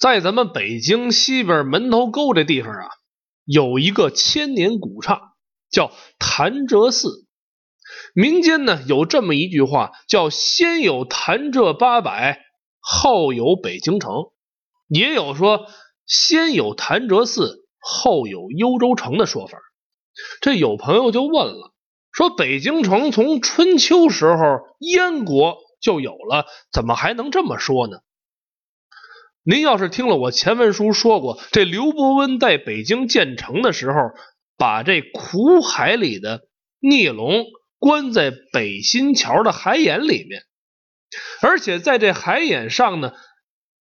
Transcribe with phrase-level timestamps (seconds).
[0.00, 2.88] 在咱们北京西边门头沟这地方啊，
[3.44, 5.34] 有一个千年古刹，
[5.70, 7.26] 叫潭柘寺。
[8.14, 12.40] 民间呢有这么一句话，叫“先有潭柘八百，
[12.80, 14.10] 后有北京城”，
[14.88, 15.66] 也有说
[16.08, 19.58] “先有潭柘寺，后有幽州城”的说法。
[20.40, 21.74] 这有朋友就问了，
[22.10, 27.98] 说北京城从春秋时候燕国就有了，怎么还能这么说呢？
[29.42, 33.98] 您要是听了我前文书说过，这刘伯温在北京建成的时候，
[34.58, 36.42] 把这苦海里的
[36.78, 37.46] 孽龙
[37.78, 40.42] 关在北新桥的海眼里面，
[41.40, 43.12] 而且在这海眼上呢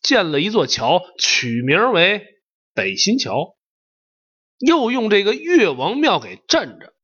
[0.00, 2.24] 建了一座桥，取名为
[2.74, 3.54] 北新桥，
[4.58, 6.94] 又用这个岳王庙给镇着。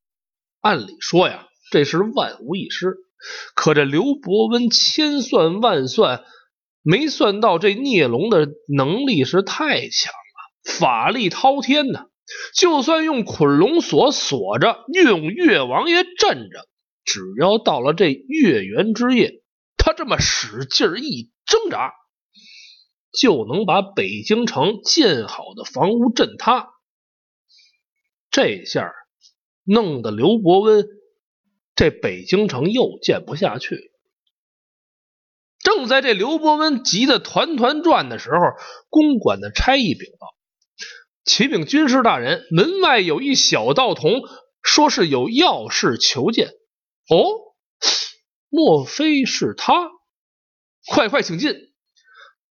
[0.63, 2.97] 按理说呀，这是万无一失，
[3.55, 6.25] 可这刘伯温千算万算。
[6.91, 12.07] 没算到这孽龙的能力是太强了，法力滔天呐！
[12.55, 16.67] 就算用捆龙锁锁着，用越王爷镇着，
[17.05, 19.43] 只要到了这月圆之夜，
[19.77, 21.93] 他这么使劲一挣扎，
[23.13, 26.71] 就能把北京城建好的房屋震塌。
[28.31, 28.91] 这下
[29.63, 30.89] 弄得刘伯温
[31.75, 33.98] 这北京城又建不下去了。
[35.69, 38.39] 正在这刘伯温急得团团转的时候，
[38.89, 40.29] 公馆的差役禀报
[41.27, 44.23] ：“启禀军师大人，门外有一小道童，
[44.63, 46.53] 说是有要事求见。”
[47.13, 47.55] 哦，
[48.49, 49.91] 莫非是他？
[50.87, 51.55] 快快请进！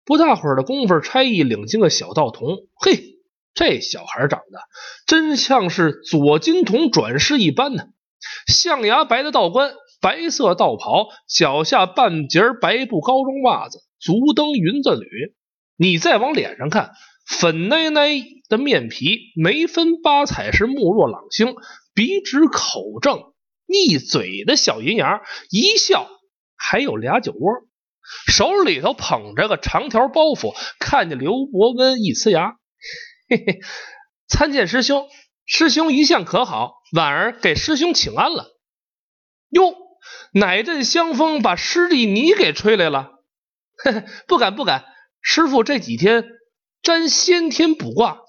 [0.05, 2.67] 不大会儿的功夫，差役领进个小道童。
[2.75, 3.17] 嘿，
[3.55, 4.59] 这小孩长得
[5.07, 7.85] 真像是左金童转世一般呢，
[8.47, 9.73] 象牙白的道冠。
[10.00, 15.36] 白色道袍，脚下半截白布高中袜子，足蹬云子履。
[15.76, 16.92] 你再往脸上看，
[17.28, 18.09] 粉奶奶
[18.48, 21.56] 的面皮，眉分八彩是目若朗星，
[21.94, 23.34] 鼻直口正，
[23.66, 26.07] 一嘴的小银牙，一笑
[26.56, 27.52] 还有俩酒窝，
[28.28, 30.56] 手里头捧着个长条包袱。
[30.80, 32.56] 看见刘伯温一呲牙，
[33.30, 33.59] 嘿嘿，
[34.28, 35.07] 参见师兄，
[35.46, 36.75] 师兄一向可好？
[36.96, 38.46] 婉儿给师兄请安了。
[39.50, 39.87] 哟。
[40.33, 43.11] 哪阵香风把师弟你给吹来了？
[44.27, 44.85] 不敢不敢，
[45.21, 46.25] 师傅这几天
[46.81, 48.19] 占先天卜卦，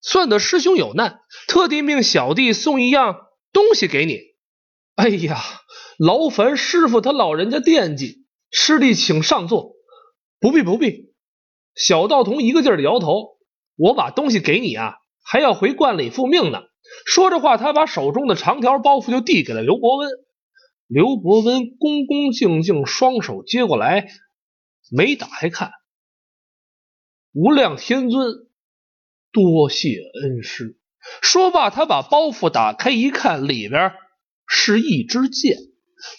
[0.00, 3.16] 算得师兄有难，特地命小弟送一样
[3.52, 4.18] 东西给你。
[4.94, 5.40] 哎呀，
[5.98, 9.72] 劳烦师傅他老人家惦记，师弟请上座。
[10.40, 11.12] 不必不必。
[11.74, 13.38] 小道童一个劲儿的摇头。
[13.76, 16.60] 我把东西给你啊，还要回观里复命呢。
[17.06, 20.10] 说着话，他把手中的长条包袱就递给了刘伯温。
[20.92, 24.08] 刘伯温恭恭敬敬，双手接过来，
[24.90, 25.72] 没打开看。
[27.32, 28.46] 无量天尊，
[29.32, 30.78] 多谢恩师。
[31.22, 33.94] 说罢，他把包袱打开一看，里边
[34.46, 35.56] 是一支箭，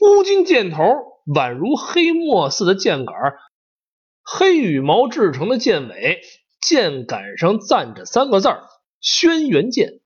[0.01, 0.81] 乌金箭头，
[1.27, 3.15] 宛如黑墨似的箭杆，
[4.23, 6.21] 黑羽毛制成的箭尾，
[6.59, 8.49] 箭杆上站着三个字
[8.99, 9.99] 轩辕剑”。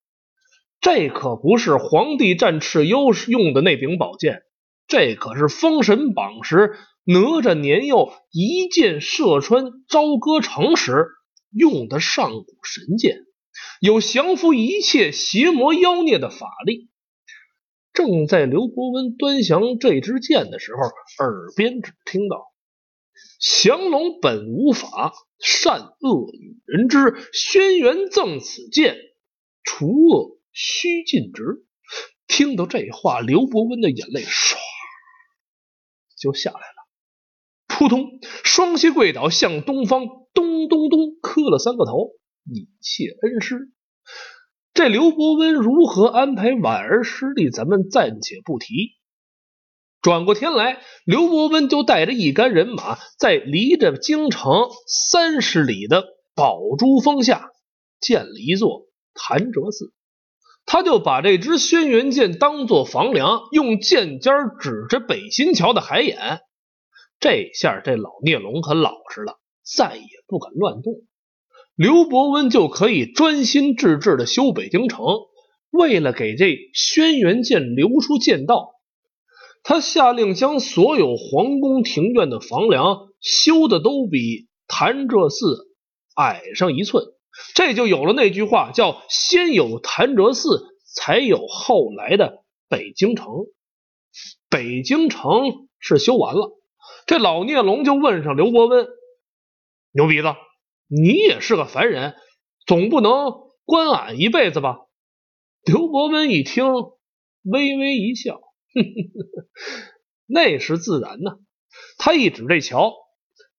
[0.81, 4.44] 这可不是皇帝战蚩尤用的那柄宝剑。
[4.88, 11.08] 这可是封神榜时哪吒年幼一箭射穿朝歌城时
[11.52, 13.25] 用的上古神剑，
[13.81, 16.90] 有降服一切邪魔妖孽的法力。
[17.94, 20.81] 正在刘伯温端详这支剑的时候，
[21.25, 22.46] 耳边只听到
[23.42, 27.16] ：“降龙本无法，善恶与人知。
[27.34, 28.98] 轩辕赠此剑，
[29.64, 31.66] 除恶须尽职。”
[32.28, 34.58] 听到这话，刘伯温的眼泪唰。
[36.17, 36.88] 就下来了，
[37.67, 42.13] 扑通，双膝跪倒，向东方咚咚咚磕了三个头，
[42.45, 43.72] 以谢恩师。
[44.73, 48.97] 这刘伯温如何安排婉儿师弟，咱们暂且不提。
[50.01, 57.50] 转过天来，刘伯温就带着一干人马，在离着京城三十里的宝珠峰下
[58.00, 59.94] 建了一座潭柘寺。
[60.68, 66.42] 他就把这支轩辕剑当做房梁，用剑尖指着北新桥的海眼。
[67.19, 70.94] 这下这老孽龙可老实了，再也不敢乱动。
[71.75, 75.06] 刘伯温就可以专心致志的修北京城。
[75.69, 78.72] 为了给这轩辕剑留出剑道，
[79.64, 85.69] 他下令将所有皇宫庭院的房梁修的都比潭柘寺
[86.16, 87.04] 矮上一寸。
[87.56, 93.28] 这就有了那句话，叫“先有潭柘寺，才有后来的北京城”。
[94.50, 96.57] 北京城是修完了，
[97.06, 98.88] 这老聂龙就问上刘伯温
[99.92, 100.34] ：“牛鼻子，
[100.88, 102.16] 你也是个凡人，
[102.66, 103.34] 总不能
[103.66, 104.80] 关俺一辈子吧？
[105.63, 106.66] 刘伯温一听，
[107.44, 108.40] 微微一笑，
[110.25, 111.40] 那是自然呢。
[111.98, 112.94] 他一指这桥，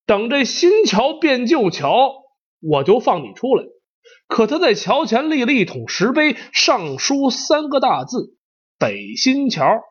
[0.07, 2.15] 等这新桥变旧桥，
[2.61, 3.65] 我就放你出来。
[4.27, 8.37] 可他在桥前立了一桶石碑，上书三个大字
[8.79, 9.83] ：“北新桥。”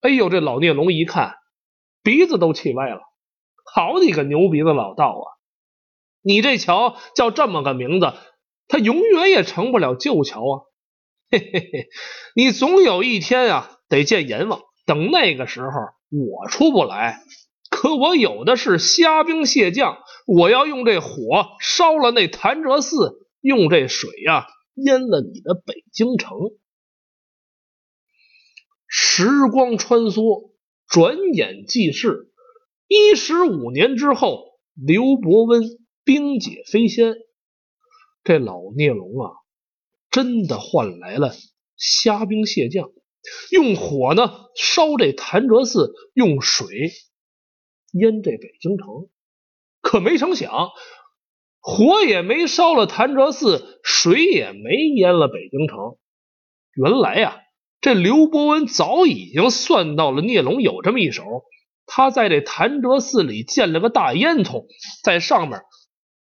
[0.00, 1.34] 哎呦，这老聂龙一看，
[2.02, 3.00] 鼻子都气歪了。
[3.74, 5.26] 好你个牛鼻子老道啊！
[6.22, 8.12] 你这桥叫这么个名字，
[8.66, 10.54] 它永远也成不了旧桥啊！
[11.30, 11.88] 嘿嘿嘿，
[12.34, 14.60] 你总有一天啊，得见阎王。
[14.86, 15.70] 等那个时候，
[16.10, 17.20] 我出不来，
[17.80, 26.36] 可我有的是虾兵蟹将，我要用这火烧了那潭柘寺，用这水呀淹了你的北京城。
[28.88, 30.50] 时光穿梭，
[30.88, 32.32] 转眼即逝。
[32.88, 35.62] 一十五年之后，刘伯温
[36.02, 37.14] 兵解飞仙，
[38.24, 39.30] 这老聂龙啊，
[40.10, 41.32] 真的换来了
[41.76, 42.90] 虾兵蟹将，
[43.52, 46.90] 用火呢烧这潭柘寺，用水
[47.92, 48.86] 淹这北京城。
[49.80, 50.70] 可没成想，
[51.60, 55.96] 火也没烧了潭柘寺，水也没淹了北京城。
[56.74, 57.42] 原来呀。
[57.80, 61.22] 这刘伯温早已经算到了聂龙有这么一手，
[61.86, 64.66] 他在这潭柘寺里建了个大烟囱，
[65.04, 65.62] 在上面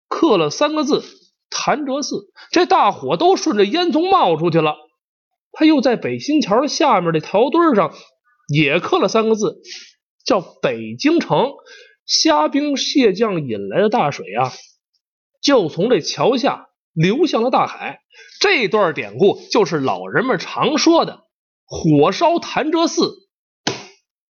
[0.07, 1.03] 刻了三个字
[1.49, 4.77] “潭柘寺”，这大火都顺着烟囱冒出去了。
[5.51, 7.95] 他又在北新桥下面的陶墩上
[8.55, 9.63] 也刻了三个字，
[10.26, 11.55] 叫“北京城”。
[12.05, 14.52] 虾兵蟹将引来的大水啊，
[15.43, 18.00] 就从这桥下流向了大海。
[18.38, 21.25] 这段典故就是老人们常说的。
[21.64, 23.28] 火烧潭柘寺，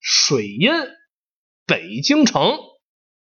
[0.00, 0.88] 水淹
[1.66, 2.58] 北京城。